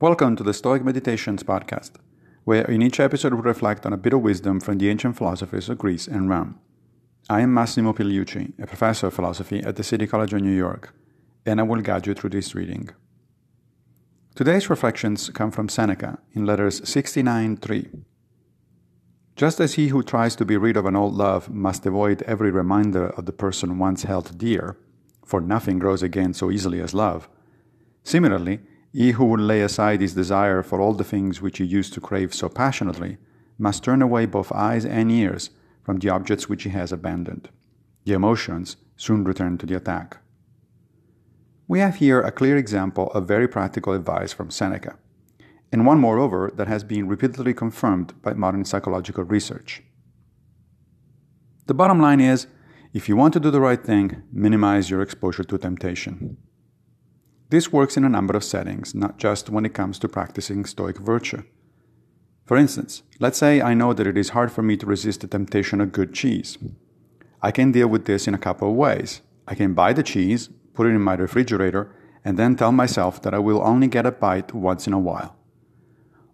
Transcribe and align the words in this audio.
Welcome 0.00 0.34
to 0.36 0.42
the 0.42 0.52
Stoic 0.52 0.84
Meditations 0.84 1.44
podcast, 1.44 1.92
where 2.42 2.64
in 2.64 2.82
each 2.82 2.98
episode 2.98 3.32
we 3.32 3.40
reflect 3.40 3.86
on 3.86 3.92
a 3.92 3.96
bit 3.96 4.12
of 4.12 4.22
wisdom 4.22 4.58
from 4.58 4.78
the 4.78 4.90
ancient 4.90 5.16
philosophers 5.16 5.68
of 5.68 5.78
Greece 5.78 6.08
and 6.08 6.28
Rome. 6.28 6.58
I 7.30 7.42
am 7.42 7.54
Massimo 7.54 7.92
Pigliucci, 7.92 8.60
a 8.60 8.66
professor 8.66 9.06
of 9.06 9.14
philosophy 9.14 9.60
at 9.60 9.76
the 9.76 9.84
City 9.84 10.08
College 10.08 10.32
of 10.32 10.42
New 10.42 10.54
York, 10.54 10.92
and 11.46 11.60
I 11.60 11.62
will 11.62 11.80
guide 11.80 12.08
you 12.08 12.14
through 12.14 12.30
this 12.30 12.56
reading. 12.56 12.90
Today's 14.34 14.68
reflections 14.68 15.30
come 15.30 15.52
from 15.52 15.68
Seneca 15.68 16.18
in 16.32 16.44
letters 16.44 16.80
69.3. 16.80 18.02
Just 19.36 19.60
as 19.60 19.74
he 19.74 19.88
who 19.88 20.02
tries 20.02 20.34
to 20.36 20.44
be 20.44 20.56
rid 20.56 20.76
of 20.76 20.86
an 20.86 20.96
old 20.96 21.14
love 21.14 21.48
must 21.48 21.86
avoid 21.86 22.22
every 22.22 22.50
reminder 22.50 23.10
of 23.10 23.26
the 23.26 23.32
person 23.32 23.78
once 23.78 24.02
held 24.02 24.36
dear, 24.36 24.76
for 25.24 25.40
nothing 25.40 25.78
grows 25.78 26.02
again 26.02 26.34
so 26.34 26.50
easily 26.50 26.80
as 26.80 26.94
love, 26.94 27.28
similarly, 28.02 28.58
he 28.94 29.10
who 29.10 29.24
would 29.24 29.40
lay 29.40 29.60
aside 29.60 30.00
his 30.00 30.14
desire 30.14 30.62
for 30.62 30.80
all 30.80 30.94
the 30.94 31.02
things 31.02 31.42
which 31.42 31.58
he 31.58 31.64
used 31.64 31.92
to 31.92 32.00
crave 32.00 32.32
so 32.32 32.48
passionately 32.48 33.18
must 33.58 33.82
turn 33.82 34.00
away 34.00 34.24
both 34.24 34.52
eyes 34.52 34.86
and 34.86 35.10
ears 35.10 35.50
from 35.82 35.98
the 35.98 36.08
objects 36.08 36.48
which 36.48 36.62
he 36.62 36.70
has 36.70 36.92
abandoned. 36.92 37.48
The 38.04 38.12
emotions 38.12 38.76
soon 38.96 39.24
return 39.24 39.58
to 39.58 39.66
the 39.66 39.76
attack. 39.76 40.18
We 41.66 41.80
have 41.80 41.96
here 41.96 42.20
a 42.20 42.30
clear 42.30 42.56
example 42.56 43.10
of 43.10 43.26
very 43.26 43.48
practical 43.48 43.94
advice 43.94 44.32
from 44.32 44.52
Seneca, 44.52 44.96
and 45.72 45.84
one 45.84 45.98
moreover 45.98 46.52
that 46.54 46.68
has 46.68 46.84
been 46.84 47.08
repeatedly 47.08 47.52
confirmed 47.52 48.14
by 48.22 48.34
modern 48.34 48.64
psychological 48.64 49.24
research. 49.24 49.82
The 51.66 51.74
bottom 51.74 51.98
line 51.98 52.20
is 52.20 52.46
if 52.92 53.08
you 53.08 53.16
want 53.16 53.32
to 53.34 53.40
do 53.40 53.50
the 53.50 53.60
right 53.60 53.82
thing, 53.82 54.22
minimize 54.30 54.88
your 54.88 55.02
exposure 55.02 55.42
to 55.42 55.58
temptation. 55.58 56.36
This 57.50 57.72
works 57.72 57.96
in 57.96 58.04
a 58.04 58.08
number 58.08 58.36
of 58.36 58.44
settings, 58.44 58.94
not 58.94 59.18
just 59.18 59.50
when 59.50 59.66
it 59.66 59.74
comes 59.74 59.98
to 59.98 60.08
practicing 60.08 60.64
Stoic 60.64 60.98
virtue. 60.98 61.42
For 62.46 62.56
instance, 62.56 63.02
let's 63.20 63.38
say 63.38 63.60
I 63.60 63.74
know 63.74 63.92
that 63.92 64.06
it 64.06 64.18
is 64.18 64.30
hard 64.30 64.50
for 64.50 64.62
me 64.62 64.76
to 64.78 64.86
resist 64.86 65.20
the 65.20 65.26
temptation 65.26 65.80
of 65.80 65.92
good 65.92 66.14
cheese. 66.14 66.58
I 67.42 67.50
can 67.50 67.72
deal 67.72 67.88
with 67.88 68.06
this 68.06 68.26
in 68.26 68.34
a 68.34 68.38
couple 68.38 68.68
of 68.68 68.76
ways. 68.76 69.20
I 69.46 69.54
can 69.54 69.74
buy 69.74 69.92
the 69.92 70.02
cheese, 70.02 70.48
put 70.72 70.86
it 70.86 70.90
in 70.90 71.00
my 71.00 71.14
refrigerator, 71.14 71.94
and 72.24 72.38
then 72.38 72.56
tell 72.56 72.72
myself 72.72 73.20
that 73.22 73.34
I 73.34 73.38
will 73.38 73.62
only 73.62 73.86
get 73.86 74.06
a 74.06 74.10
bite 74.10 74.54
once 74.54 74.86
in 74.86 74.94
a 74.94 74.98
while. 74.98 75.36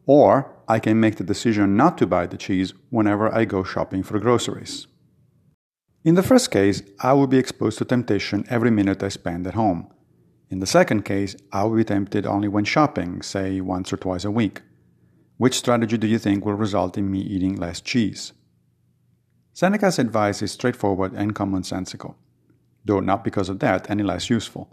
Or 0.06 0.52
I 0.68 0.78
can 0.78 1.00
make 1.00 1.16
the 1.16 1.24
decision 1.24 1.76
not 1.76 1.98
to 1.98 2.06
buy 2.06 2.26
the 2.26 2.36
cheese 2.36 2.72
whenever 2.90 3.32
I 3.34 3.44
go 3.44 3.64
shopping 3.64 4.04
for 4.04 4.18
groceries. 4.20 4.86
In 6.04 6.14
the 6.14 6.22
first 6.22 6.50
case, 6.50 6.82
I 7.00 7.12
will 7.12 7.26
be 7.26 7.38
exposed 7.38 7.78
to 7.78 7.84
temptation 7.84 8.44
every 8.48 8.70
minute 8.70 9.02
I 9.02 9.08
spend 9.08 9.46
at 9.46 9.54
home 9.54 9.88
in 10.50 10.58
the 10.58 10.66
second 10.66 11.04
case, 11.04 11.36
I 11.52 11.62
will 11.62 11.76
be 11.76 11.84
tempted 11.84 12.26
only 12.26 12.48
when 12.48 12.64
shopping, 12.64 13.22
say 13.22 13.60
once 13.60 13.92
or 13.92 13.96
twice 13.96 14.24
a 14.24 14.32
week. 14.32 14.62
Which 15.36 15.56
strategy 15.56 15.96
do 15.96 16.08
you 16.08 16.18
think 16.18 16.44
will 16.44 16.54
result 16.54 16.98
in 16.98 17.08
me 17.08 17.20
eating 17.20 17.54
less 17.54 17.80
cheese? 17.80 18.32
Seneca's 19.52 20.00
advice 20.00 20.42
is 20.42 20.50
straightforward 20.50 21.12
and 21.12 21.36
commonsensical, 21.36 22.16
though 22.84 22.98
not 22.98 23.22
because 23.22 23.48
of 23.48 23.60
that 23.60 23.88
any 23.88 24.02
less 24.02 24.28
useful. 24.28 24.72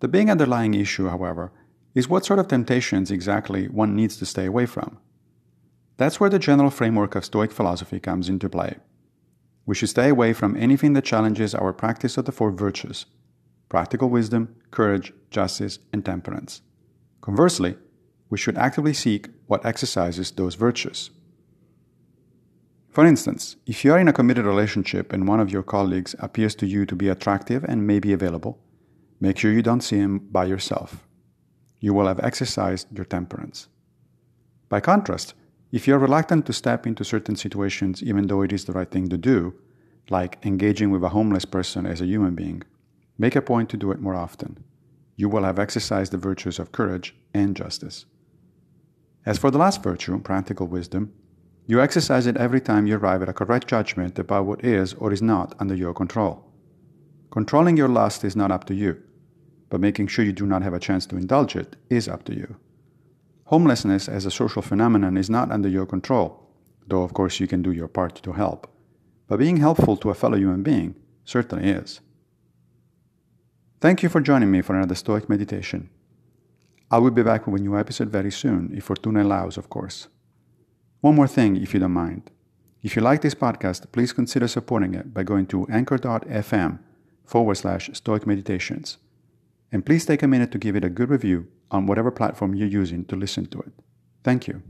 The 0.00 0.08
big 0.08 0.30
underlying 0.30 0.72
issue, 0.72 1.08
however, 1.08 1.52
is 1.94 2.08
what 2.08 2.24
sort 2.24 2.38
of 2.38 2.48
temptations 2.48 3.10
exactly 3.10 3.68
one 3.68 3.94
needs 3.94 4.16
to 4.16 4.26
stay 4.26 4.46
away 4.46 4.64
from. 4.64 4.98
That's 5.98 6.18
where 6.18 6.30
the 6.30 6.38
general 6.38 6.70
framework 6.70 7.14
of 7.14 7.26
Stoic 7.26 7.52
philosophy 7.52 8.00
comes 8.00 8.30
into 8.30 8.48
play. 8.48 8.76
We 9.66 9.74
should 9.74 9.90
stay 9.90 10.08
away 10.08 10.32
from 10.32 10.56
anything 10.56 10.94
that 10.94 11.04
challenges 11.04 11.54
our 11.54 11.74
practice 11.74 12.16
of 12.16 12.24
the 12.24 12.32
four 12.32 12.52
virtues 12.52 13.04
practical 13.68 14.08
wisdom, 14.08 14.54
courage, 14.70 15.12
justice, 15.30 15.78
and 15.92 16.04
temperance. 16.04 16.62
Conversely, 17.20 17.76
we 18.30 18.38
should 18.38 18.56
actively 18.56 18.92
seek 18.92 19.28
what 19.46 19.64
exercises 19.64 20.30
those 20.30 20.54
virtues. 20.54 21.10
For 22.90 23.04
instance, 23.04 23.56
if 23.66 23.84
you 23.84 23.92
are 23.92 23.98
in 23.98 24.08
a 24.08 24.12
committed 24.12 24.44
relationship 24.44 25.12
and 25.12 25.28
one 25.28 25.40
of 25.40 25.52
your 25.52 25.62
colleagues 25.62 26.14
appears 26.18 26.54
to 26.56 26.66
you 26.66 26.84
to 26.86 26.96
be 26.96 27.08
attractive 27.08 27.64
and 27.64 27.86
may 27.86 28.00
be 28.00 28.12
available, 28.12 28.58
make 29.20 29.38
sure 29.38 29.52
you 29.52 29.62
don't 29.62 29.82
see 29.82 29.98
him 29.98 30.18
by 30.18 30.46
yourself. 30.46 31.06
You 31.80 31.94
will 31.94 32.06
have 32.06 32.20
exercised 32.20 32.88
your 32.92 33.04
temperance. 33.04 33.68
By 34.68 34.80
contrast, 34.80 35.34
if 35.70 35.86
you 35.86 35.94
are 35.94 35.98
reluctant 35.98 36.46
to 36.46 36.52
step 36.52 36.86
into 36.86 37.04
certain 37.04 37.36
situations 37.36 38.02
even 38.02 38.26
though 38.26 38.42
it 38.42 38.52
is 38.52 38.64
the 38.64 38.72
right 38.72 38.90
thing 38.90 39.08
to 39.10 39.16
do, 39.16 39.54
like 40.10 40.38
engaging 40.44 40.90
with 40.90 41.04
a 41.04 41.10
homeless 41.10 41.44
person 41.44 41.86
as 41.86 42.00
a 42.00 42.06
human 42.06 42.34
being, 42.34 42.62
Make 43.18 43.34
a 43.34 43.42
point 43.42 43.68
to 43.70 43.76
do 43.76 43.90
it 43.90 44.00
more 44.00 44.14
often. 44.14 44.64
You 45.16 45.28
will 45.28 45.42
have 45.42 45.58
exercised 45.58 46.12
the 46.12 46.18
virtues 46.18 46.60
of 46.60 46.70
courage 46.70 47.16
and 47.34 47.56
justice. 47.56 48.06
As 49.26 49.38
for 49.38 49.50
the 49.50 49.58
last 49.58 49.82
virtue, 49.82 50.18
practical 50.20 50.68
wisdom, 50.68 51.12
you 51.66 51.80
exercise 51.80 52.26
it 52.26 52.36
every 52.36 52.60
time 52.60 52.86
you 52.86 52.96
arrive 52.96 53.20
at 53.20 53.28
a 53.28 53.32
correct 53.32 53.66
judgment 53.66 54.18
about 54.18 54.46
what 54.46 54.64
is 54.64 54.94
or 54.94 55.12
is 55.12 55.20
not 55.20 55.54
under 55.58 55.74
your 55.74 55.92
control. 55.92 56.44
Controlling 57.30 57.76
your 57.76 57.88
lust 57.88 58.24
is 58.24 58.36
not 58.36 58.52
up 58.52 58.64
to 58.64 58.74
you, 58.74 59.02
but 59.68 59.80
making 59.80 60.06
sure 60.06 60.24
you 60.24 60.32
do 60.32 60.46
not 60.46 60.62
have 60.62 60.72
a 60.72 60.80
chance 60.80 61.04
to 61.06 61.16
indulge 61.16 61.56
it 61.56 61.76
is 61.90 62.08
up 62.08 62.24
to 62.24 62.34
you. 62.34 62.56
Homelessness 63.46 64.08
as 64.08 64.24
a 64.24 64.30
social 64.30 64.62
phenomenon 64.62 65.16
is 65.16 65.28
not 65.28 65.50
under 65.50 65.68
your 65.68 65.86
control, 65.86 66.48
though 66.86 67.02
of 67.02 67.12
course 67.12 67.40
you 67.40 67.46
can 67.46 67.62
do 67.62 67.72
your 67.72 67.88
part 67.88 68.14
to 68.22 68.32
help. 68.32 68.72
But 69.26 69.40
being 69.40 69.58
helpful 69.58 69.96
to 69.98 70.10
a 70.10 70.14
fellow 70.14 70.38
human 70.38 70.62
being 70.62 70.94
certainly 71.24 71.68
is. 71.68 72.00
Thank 73.80 74.02
you 74.02 74.08
for 74.08 74.20
joining 74.20 74.50
me 74.50 74.60
for 74.60 74.74
another 74.74 74.96
Stoic 74.96 75.28
meditation. 75.28 75.88
I 76.90 76.98
will 76.98 77.12
be 77.12 77.22
back 77.22 77.46
with 77.46 77.60
a 77.60 77.62
new 77.62 77.78
episode 77.78 78.08
very 78.08 78.32
soon, 78.32 78.72
if 78.74 78.84
Fortuna 78.84 79.22
allows, 79.22 79.56
of 79.56 79.70
course. 79.70 80.08
One 81.00 81.14
more 81.14 81.28
thing, 81.28 81.56
if 81.56 81.74
you 81.74 81.78
don't 81.78 81.92
mind. 81.92 82.32
If 82.82 82.96
you 82.96 83.02
like 83.02 83.20
this 83.20 83.36
podcast, 83.36 83.92
please 83.92 84.12
consider 84.12 84.48
supporting 84.48 84.94
it 84.94 85.14
by 85.14 85.22
going 85.22 85.46
to 85.46 85.64
anchor.fm 85.68 86.80
forward 87.24 87.54
slash 87.54 87.88
Stoic 87.92 88.26
Meditations. 88.26 88.98
And 89.70 89.86
please 89.86 90.04
take 90.04 90.24
a 90.24 90.28
minute 90.28 90.50
to 90.52 90.58
give 90.58 90.74
it 90.74 90.84
a 90.84 90.90
good 90.90 91.10
review 91.10 91.46
on 91.70 91.86
whatever 91.86 92.10
platform 92.10 92.56
you're 92.56 92.66
using 92.66 93.04
to 93.04 93.14
listen 93.14 93.46
to 93.46 93.60
it. 93.60 93.72
Thank 94.24 94.48
you. 94.48 94.62